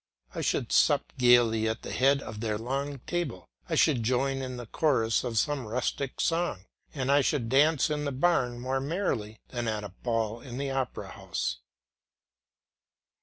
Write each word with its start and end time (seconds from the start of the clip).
I 0.33 0.41
should 0.41 0.71
sup 0.71 1.13
gaily 1.19 1.69
at 1.69 1.83
the 1.83 1.91
head 1.91 2.23
of 2.23 2.39
their 2.39 2.57
long 2.57 2.97
table; 3.05 3.45
I 3.69 3.75
should 3.75 4.01
join 4.01 4.37
in 4.41 4.57
the 4.57 4.65
chorus 4.65 5.23
of 5.23 5.37
some 5.37 5.67
rustic 5.67 6.19
song 6.19 6.65
and 6.91 7.11
I 7.11 7.21
should 7.21 7.49
dance 7.49 7.91
in 7.91 8.05
the 8.05 8.11
barn 8.11 8.59
more 8.59 8.79
merrily 8.79 9.41
than 9.49 9.67
at 9.67 9.83
a 9.83 9.89
ball 9.89 10.41
in 10.41 10.57
the 10.57 10.71
Opera 10.71 11.09
House. 11.11 11.59